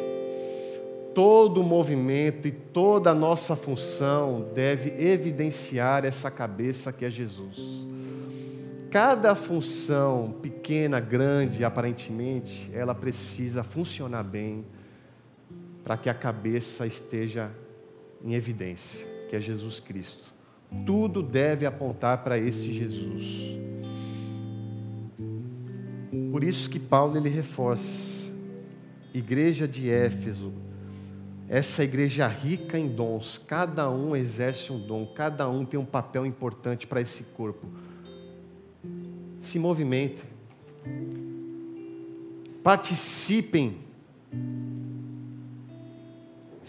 [1.16, 7.88] Todo o movimento e toda a nossa função deve evidenciar essa cabeça que é Jesus.
[8.92, 14.66] Cada função, pequena, grande, aparentemente, ela precisa funcionar bem
[15.84, 17.52] para que a cabeça esteja
[18.24, 20.34] em evidência, que é Jesus Cristo.
[20.86, 23.60] Tudo deve apontar para esse Jesus.
[26.32, 28.32] Por isso que Paulo ele reforça,
[29.14, 30.52] igreja de Éfeso,
[31.48, 36.26] essa igreja rica em dons, cada um exerce um dom, cada um tem um papel
[36.26, 37.68] importante para esse corpo.
[39.40, 40.26] Se movimentem,
[42.64, 43.78] participem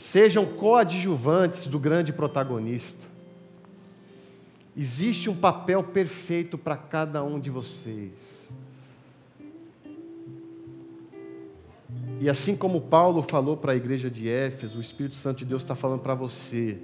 [0.01, 3.07] Sejam coadjuvantes do grande protagonista.
[4.75, 8.51] Existe um papel perfeito para cada um de vocês.
[12.19, 15.61] E assim como Paulo falou para a igreja de Éfeso, o Espírito Santo de Deus
[15.61, 16.81] está falando para você.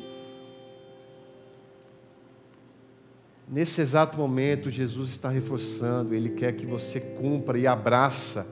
[3.49, 8.47] Nesse exato momento, Jesus está reforçando, Ele quer que você cumpra e abraça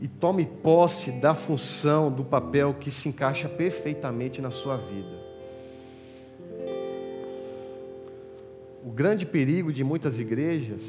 [0.00, 5.18] e tome posse da função, do papel que se encaixa perfeitamente na sua vida.
[8.82, 10.88] O grande perigo de muitas igrejas,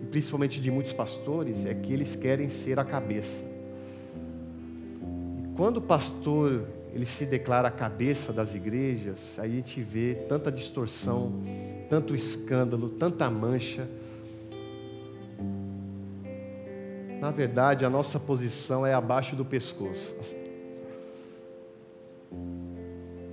[0.00, 3.42] e principalmente de muitos pastores, é que eles querem ser a cabeça.
[5.56, 10.52] Quando o pastor ele se declara a cabeça das igrejas, aí a gente vê tanta
[10.52, 11.32] distorção,
[11.88, 13.88] tanto escândalo, tanta mancha.
[17.20, 20.14] Na verdade, a nossa posição é abaixo do pescoço.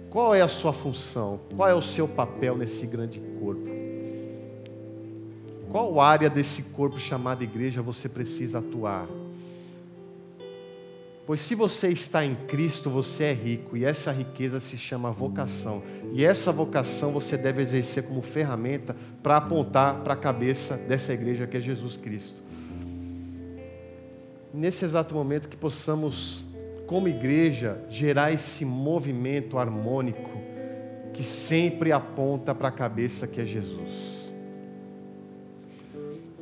[0.10, 1.40] Qual é a sua função?
[1.56, 3.68] Qual é o seu papel nesse grande corpo?
[5.72, 9.08] Qual área desse corpo chamado igreja você precisa atuar?
[11.26, 15.82] Pois se você está em Cristo, você é rico, e essa riqueza se chama vocação.
[16.12, 21.48] E essa vocação você deve exercer como ferramenta para apontar para a cabeça dessa igreja
[21.48, 22.44] que é Jesus Cristo.
[24.54, 26.44] Nesse exato momento que possamos,
[26.86, 30.30] como igreja, gerar esse movimento harmônico
[31.14, 34.30] que sempre aponta para a cabeça que é Jesus.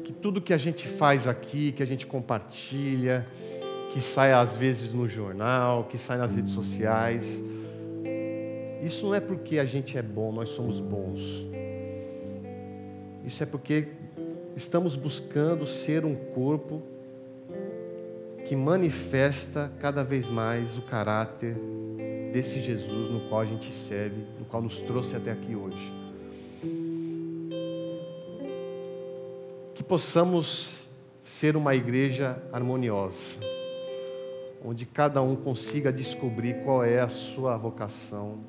[0.03, 3.27] Que tudo que a gente faz aqui, que a gente compartilha,
[3.91, 7.43] que sai às vezes no jornal, que sai nas redes sociais.
[8.81, 11.19] Isso não é porque a gente é bom, nós somos bons.
[13.25, 13.89] Isso é porque
[14.55, 16.81] estamos buscando ser um corpo
[18.45, 21.55] que manifesta cada vez mais o caráter
[22.31, 25.93] desse Jesus no qual a gente serve, no qual nos trouxe até aqui hoje.
[29.75, 30.75] Que possamos
[31.19, 33.51] ser uma igreja harmoniosa
[34.63, 38.39] onde cada um consiga descobrir qual é a sua vocação,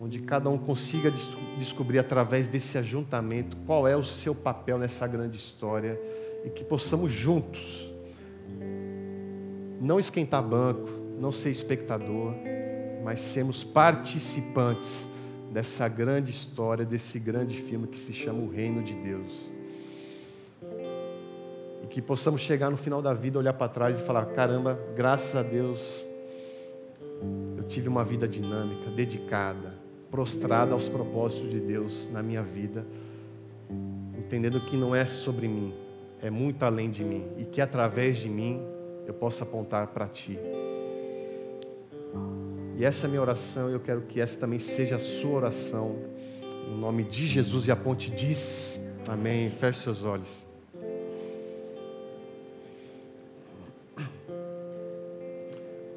[0.00, 1.26] onde cada um consiga des
[1.58, 5.98] descobrir através desse ajuntamento qual é o seu papel nessa grande história
[6.44, 7.90] e que possamos juntos
[9.80, 12.34] não esquentar banco, não ser espectador,
[13.02, 15.08] mas sermos participantes
[15.50, 19.55] dessa grande história, desse grande filme que se chama O Reino de Deus
[21.86, 25.42] que possamos chegar no final da vida, olhar para trás e falar: caramba, graças a
[25.42, 26.04] Deus,
[27.56, 29.74] eu tive uma vida dinâmica, dedicada,
[30.10, 32.86] prostrada aos propósitos de Deus na minha vida,
[34.16, 35.74] entendendo que não é sobre mim,
[36.20, 38.60] é muito além de mim e que através de mim
[39.06, 40.38] eu possa apontar para Ti.
[42.76, 45.96] E essa é a minha oração, eu quero que essa também seja a sua oração,
[46.68, 47.66] em nome de Jesus.
[47.68, 48.78] E a ponte diz:
[49.08, 49.48] Amém.
[49.50, 50.45] Feche seus olhos.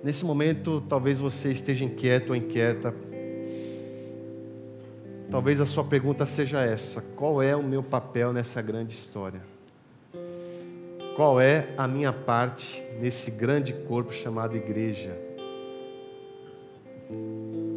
[0.01, 2.93] Nesse momento, talvez você esteja inquieto ou inquieta.
[5.29, 9.41] Talvez a sua pergunta seja essa: qual é o meu papel nessa grande história?
[11.17, 15.17] Qual é a minha parte nesse grande corpo chamado igreja?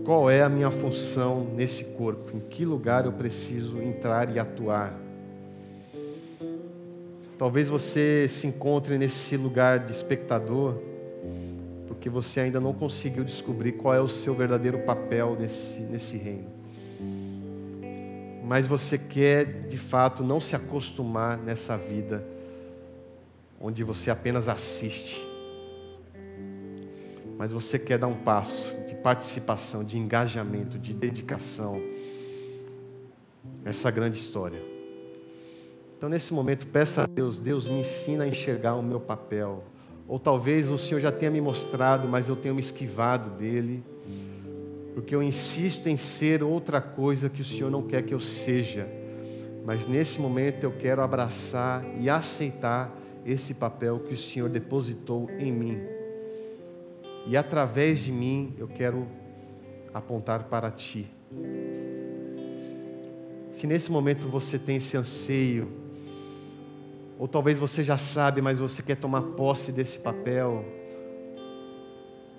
[0.05, 2.37] Qual é a minha função nesse corpo?
[2.37, 4.97] Em que lugar eu preciso entrar e atuar?
[7.37, 10.81] Talvez você se encontre nesse lugar de espectador
[12.03, 16.51] porque você ainda não conseguiu descobrir qual é o seu verdadeiro papel nesse, nesse reino.
[18.45, 22.27] Mas você quer, de fato, não se acostumar nessa vida
[23.61, 25.25] onde você apenas assiste.
[27.39, 31.81] Mas você quer dar um passo de participação, de engajamento, de dedicação
[33.63, 34.61] nessa grande história.
[35.97, 39.63] Então, nesse momento, peça a Deus: Deus, me ensina a enxergar o meu papel
[40.13, 43.83] ou talvez o Senhor já tenha me mostrado, mas eu tenho me esquivado dele,
[44.93, 48.87] porque eu insisto em ser outra coisa que o Senhor não quer que eu seja.
[49.65, 52.95] Mas nesse momento eu quero abraçar e aceitar
[53.25, 55.81] esse papel que o Senhor depositou em mim.
[57.27, 59.09] E através de mim eu quero
[59.95, 61.11] apontar para ti.
[63.51, 65.73] Se nesse momento você tem esse anseio,
[67.23, 70.65] ou talvez você já sabe, mas você quer tomar posse desse papel.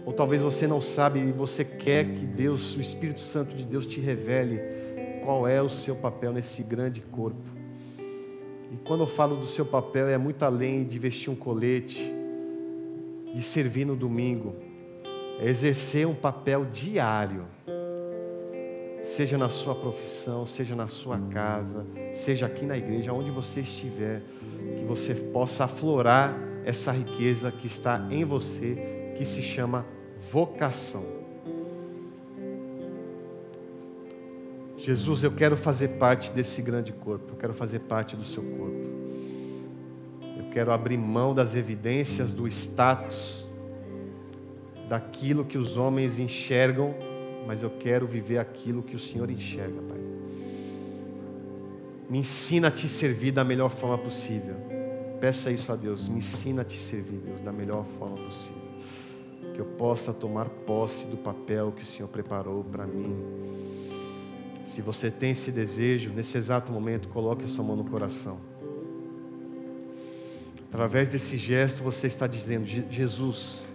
[0.06, 3.88] Ou talvez você não sabe e você quer que Deus, o Espírito Santo de Deus,
[3.88, 4.60] te revele
[5.24, 7.46] qual é o seu papel nesse grande corpo.
[8.74, 12.14] E quando eu falo do seu papel, é muito além de vestir um colete,
[13.34, 14.54] de servir no domingo,
[15.40, 17.46] é exercer um papel diário.
[19.04, 24.22] Seja na sua profissão, seja na sua casa, seja aqui na igreja, onde você estiver,
[24.78, 26.34] que você possa aflorar
[26.64, 29.86] essa riqueza que está em você, que se chama
[30.32, 31.04] vocação.
[34.78, 38.84] Jesus, eu quero fazer parte desse grande corpo, eu quero fazer parte do seu corpo.
[40.38, 43.46] Eu quero abrir mão das evidências do status,
[44.88, 46.96] daquilo que os homens enxergam,
[47.46, 50.00] mas eu quero viver aquilo que o Senhor enxerga, Pai.
[52.10, 54.56] Me ensina a te servir da melhor forma possível.
[55.20, 58.62] Peça isso a Deus, me ensina a te servir, Deus, da melhor forma possível.
[59.54, 63.16] Que eu possa tomar posse do papel que o Senhor preparou para mim
[64.74, 68.40] se você tem esse desejo, nesse exato momento, coloque a sua mão no coração.
[70.68, 73.68] Através desse gesto, você está dizendo: Jesus,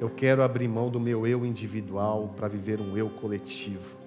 [0.00, 4.00] eu quero abrir mão do meu eu individual para viver um eu coletivo.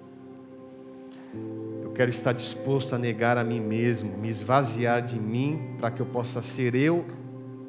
[1.82, 6.02] Eu quero estar disposto a negar a mim mesmo, me esvaziar de mim, para que
[6.02, 7.04] eu possa ser eu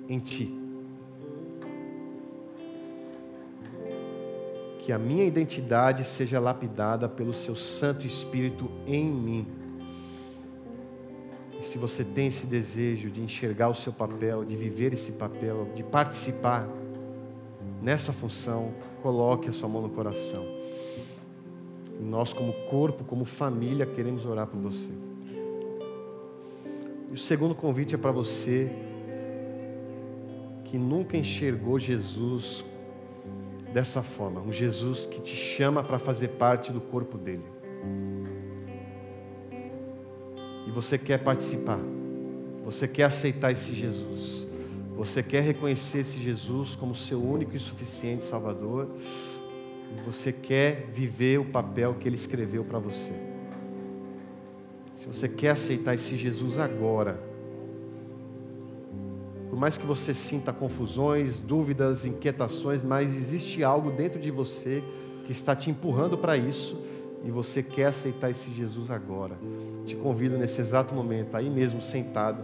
[0.09, 0.65] em Ti.
[4.85, 9.47] que a minha identidade seja lapidada pelo seu Santo Espírito em mim.
[11.59, 15.69] E se você tem esse desejo de enxergar o seu papel, de viver esse papel,
[15.73, 16.69] de participar
[17.85, 18.73] nessa função,
[19.03, 20.43] coloque a sua mão no coração.
[21.99, 24.89] E nós, como corpo, como família, queremos orar por você.
[27.11, 28.71] E o segundo convite é para você
[30.63, 32.65] que nunca enxergou Jesus
[33.71, 37.45] dessa forma, um Jesus que te chama para fazer parte do corpo dele.
[40.65, 41.79] E você quer participar,
[42.65, 44.47] você quer aceitar esse Jesus,
[44.95, 48.89] você quer reconhecer esse Jesus como seu único e suficiente Salvador,
[49.91, 53.11] e você quer viver o papel que ele escreveu para você.
[54.95, 57.19] Se você quer aceitar esse Jesus agora,
[59.49, 64.83] por mais que você sinta confusões, dúvidas, inquietações, mas existe algo dentro de você
[65.25, 66.81] que está te empurrando para isso
[67.23, 69.37] e você quer aceitar esse Jesus agora.
[69.85, 72.43] Te convido nesse exato momento, aí mesmo sentado,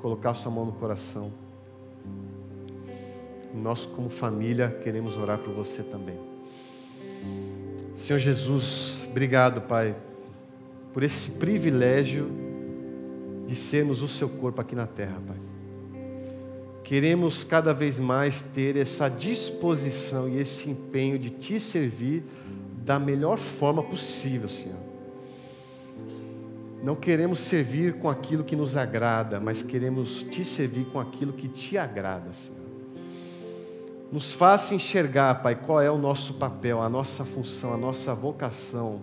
[0.00, 1.43] colocar sua mão no coração.
[3.54, 6.18] Nós, como família, queremos orar por você também.
[7.94, 9.96] Senhor Jesus, obrigado, Pai,
[10.92, 12.30] por esse privilégio
[13.46, 15.36] de sermos o seu corpo aqui na terra, Pai
[16.84, 22.22] queremos cada vez mais ter essa disposição e esse empenho de te servir
[22.84, 24.78] da melhor forma possível, Senhor.
[26.82, 31.48] Não queremos servir com aquilo que nos agrada, mas queremos te servir com aquilo que
[31.48, 32.63] te agrada, Senhor.
[34.14, 39.02] Nos faça enxergar, Pai, qual é o nosso papel, a nossa função, a nossa vocação,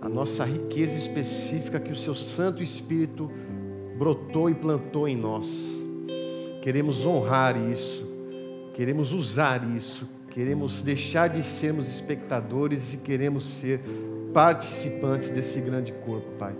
[0.00, 3.30] a nossa riqueza específica que o Seu Santo Espírito
[3.96, 5.84] brotou e plantou em nós
[6.64, 8.06] queremos honrar isso,
[8.72, 13.82] queremos usar isso, queremos deixar de sermos espectadores e queremos ser
[14.32, 16.56] participantes desse grande corpo, Pai.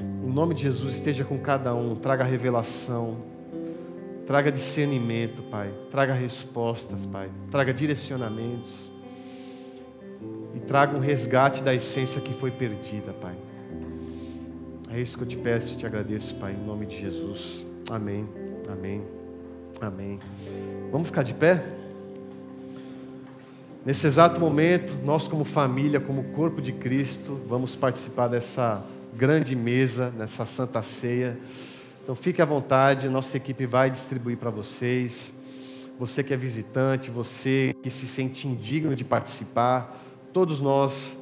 [0.00, 3.18] Em nome de Jesus, esteja com cada um, traga revelação,
[4.30, 8.88] traga discernimento, Pai, traga respostas, Pai, traga direcionamentos
[10.54, 13.34] e traga um resgate da essência que foi perdida, Pai.
[14.88, 17.66] É isso que eu te peço e te agradeço, Pai, em nome de Jesus.
[17.90, 18.24] Amém.
[18.70, 19.02] Amém.
[19.80, 20.20] Amém.
[20.92, 21.64] Vamos ficar de pé?
[23.84, 28.80] Nesse exato momento, nós, como família, como corpo de Cristo, vamos participar dessa
[29.12, 31.36] grande mesa, nessa santa ceia.
[32.02, 35.32] Então, fique à vontade, nossa equipe vai distribuir para vocês.
[35.98, 39.96] Você que é visitante, você que se sente indigno de participar,
[40.32, 41.18] todos nós,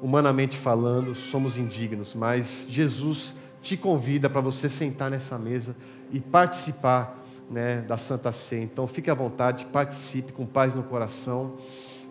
[0.00, 5.74] humanamente falando, somos indignos, mas Jesus te convida para você sentar nessa mesa
[6.12, 7.18] e participar
[7.50, 8.62] né, da Santa Ceia.
[8.62, 11.56] Então fique à vontade, participe com paz no coração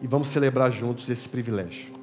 [0.01, 2.00] e vamos celebrar juntos esse privilégio.